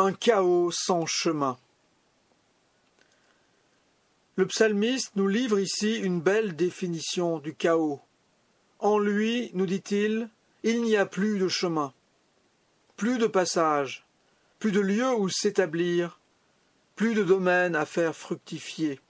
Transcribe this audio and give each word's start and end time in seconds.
un 0.00 0.12
chaos 0.12 0.70
sans 0.70 1.06
chemin. 1.06 1.58
Le 4.36 4.46
psalmiste 4.46 5.12
nous 5.16 5.28
livre 5.28 5.58
ici 5.58 5.96
une 5.96 6.20
belle 6.20 6.56
définition 6.56 7.38
du 7.38 7.54
chaos. 7.54 8.00
En 8.78 8.98
lui, 8.98 9.50
nous 9.52 9.66
dit-il, 9.66 10.30
il 10.62 10.82
n'y 10.82 10.96
a 10.96 11.04
plus 11.04 11.38
de 11.38 11.48
chemin, 11.48 11.92
plus 12.96 13.18
de 13.18 13.26
passage, 13.26 14.06
plus 14.58 14.72
de 14.72 14.80
lieu 14.80 15.14
où 15.14 15.28
s'établir, 15.28 16.18
plus 16.96 17.14
de 17.14 17.22
domaine 17.22 17.76
à 17.76 17.84
faire 17.84 18.16
fructifier. 18.16 19.00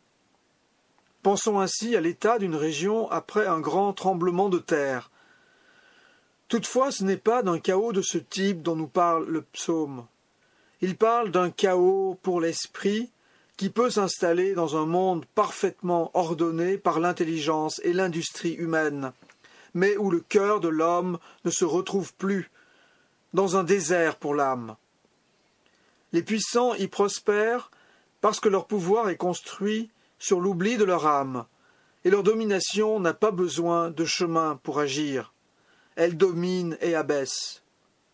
Pensons 1.23 1.61
ainsi 1.61 1.95
à 1.97 2.01
l'état 2.01 2.39
d'une 2.39 2.57
région 2.57 3.11
après 3.11 3.47
un 3.47 3.61
grand 3.61 3.93
tremblement 3.93 4.49
de 4.49 4.59
terre. 4.59 5.11
Toutefois, 6.49 6.91
ce 6.91 7.05
n'est 7.05 7.17
pas 7.17 7.43
d'un 7.43 7.61
chaos 7.61 7.93
de 7.93 8.03
ce 8.03 8.19
type 8.19 8.63
dont 8.63 8.75
nous 8.75 8.89
parle 8.89 9.29
le 9.29 9.43
psaume. 9.43 10.07
Il 10.83 10.97
parle 10.97 11.31
d'un 11.31 11.51
chaos 11.51 12.19
pour 12.23 12.41
l'esprit 12.41 13.11
qui 13.59 13.69
peut 13.69 13.91
s'installer 13.91 14.55
dans 14.55 14.77
un 14.77 14.87
monde 14.87 15.27
parfaitement 15.35 16.11
ordonné 16.15 16.79
par 16.79 17.01
l'intelligence 17.01 17.79
et 17.85 17.93
l'industrie 17.93 18.55
humaine, 18.55 19.13
mais 19.75 19.99
où 19.99 20.11
le 20.11 20.21
cœur 20.21 20.61
de 20.61 20.69
l'homme 20.69 21.19
ne 21.45 21.51
se 21.51 21.67
retrouve 21.67 22.15
plus, 22.15 22.51
dans 23.35 23.59
un 23.59 23.63
désert 23.63 24.17
pour 24.17 24.35
l'âme. 24.35 24.77
Les 26.13 26.23
puissants 26.23 26.75
y 26.75 26.89
prospèrent 26.89 27.71
parce 28.23 28.41
que 28.41 28.49
leur 28.49 28.67
pouvoir 28.67 29.11
est 29.11 29.17
construit 29.17 29.91
sur 30.19 30.41
l'oubli 30.41 30.79
de 30.79 30.85
leur 30.85 31.07
âme, 31.07 31.45
et 32.05 32.11
leur 32.11 32.23
domination 32.23 32.99
n'a 32.99 33.13
pas 33.13 33.31
besoin 33.31 33.91
de 33.91 34.07
chemin 34.07 34.59
pour 34.63 34.79
agir. 34.79 35.35
Elle 35.97 36.17
domine 36.17 36.79
et 36.81 36.95
abaisse. 36.95 37.63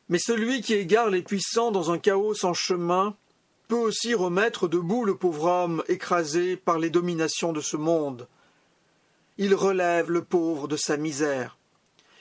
Mais 0.09 0.19
celui 0.19 0.61
qui 0.61 0.75
égare 0.75 1.11
les 1.11 1.23
puissants 1.23 1.73
dans 1.73 1.91
un 1.91 1.99
chaos 1.99 2.35
sans 2.35 2.55
chemin 2.55 3.17
peut 3.69 3.75
aussi 3.75 4.15
remettre 4.15 4.69
debout 4.69 5.05
le 5.05 5.17
pauvre 5.17 5.45
homme 5.47 5.83
écrasé 5.89 6.57
par 6.57 6.79
les 6.79 6.91
dominations 6.91 7.53
de 7.53 7.61
ce 7.61 7.77
monde. 7.77 8.29
Il 9.39 9.55
relève 9.55 10.11
le 10.11 10.23
pauvre 10.23 10.69
de 10.69 10.77
sa 10.77 10.97
misère. 10.97 11.59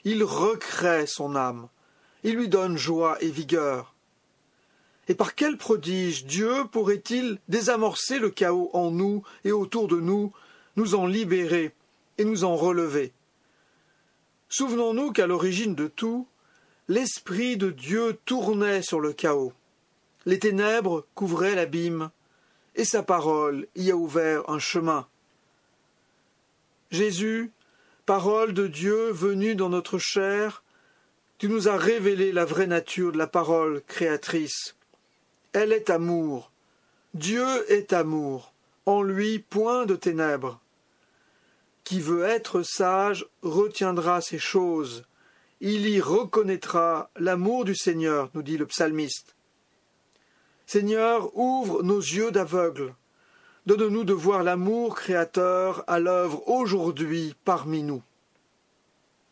Il 0.04 0.24
recrée 0.24 1.06
son 1.06 1.36
âme. 1.36 1.68
Il 2.24 2.34
lui 2.34 2.48
donne 2.48 2.76
joie 2.76 3.16
et 3.20 3.30
vigueur. 3.30 3.94
Et 5.08 5.14
par 5.14 5.36
quel 5.36 5.56
prodige 5.56 6.26
Dieu 6.26 6.64
pourrait-il 6.72 7.38
désamorcer 7.48 8.18
le 8.18 8.30
chaos 8.30 8.70
en 8.72 8.90
nous 8.90 9.22
et 9.44 9.52
autour 9.52 9.86
de 9.86 10.00
nous, 10.00 10.32
nous 10.74 10.96
en 10.96 11.06
libérer 11.06 11.72
et 12.18 12.24
nous 12.24 12.42
en 12.42 12.56
relever? 12.56 13.12
Souvenons-nous 14.48 15.12
qu'à 15.12 15.28
l'origine 15.28 15.76
de 15.76 15.86
tout, 15.86 16.26
l'Esprit 16.88 17.56
de 17.56 17.70
Dieu 17.70 18.18
tournait 18.24 18.82
sur 18.82 19.00
le 19.00 19.12
chaos. 19.12 19.52
Les 20.24 20.38
ténèbres 20.38 21.06
couvraient 21.14 21.54
l'abîme, 21.54 22.10
et 22.74 22.84
sa 22.84 23.02
parole 23.02 23.66
y 23.74 23.90
a 23.90 23.96
ouvert 23.96 24.48
un 24.50 24.58
chemin. 24.58 25.06
Jésus, 26.90 27.50
parole 28.04 28.52
de 28.52 28.66
Dieu 28.66 29.10
venue 29.10 29.54
dans 29.54 29.68
notre 29.68 29.98
chair, 29.98 30.62
tu 31.38 31.48
nous 31.48 31.68
as 31.68 31.76
révélé 31.76 32.32
la 32.32 32.44
vraie 32.44 32.66
nature 32.66 33.12
de 33.12 33.18
la 33.18 33.26
parole 33.26 33.82
créatrice. 33.86 34.76
Elle 35.52 35.72
est 35.72 35.90
amour. 35.90 36.50
Dieu 37.14 37.46
est 37.70 37.92
amour. 37.92 38.52
En 38.84 39.02
lui 39.02 39.40
point 39.40 39.84
de 39.86 39.96
ténèbres. 39.96 40.60
Qui 41.82 42.00
veut 42.00 42.24
être 42.24 42.62
sage 42.62 43.26
retiendra 43.42 44.20
ces 44.20 44.38
choses. 44.38 45.04
Il 45.60 45.88
y 45.88 46.00
reconnaîtra 46.00 47.10
l'amour 47.16 47.64
du 47.64 47.74
Seigneur, 47.74 48.30
nous 48.34 48.42
dit 48.42 48.58
le 48.58 48.66
psalmiste. 48.66 49.36
Seigneur, 50.66 51.36
ouvre 51.36 51.82
nos 51.82 51.98
yeux 51.98 52.30
d'aveugle. 52.30 52.94
Donne-nous 53.64 54.04
de 54.04 54.12
voir 54.12 54.42
l'amour 54.42 54.94
créateur 54.94 55.82
à 55.86 55.98
l'œuvre 55.98 56.46
aujourd'hui 56.48 57.34
parmi 57.44 57.82
nous. 57.82 58.02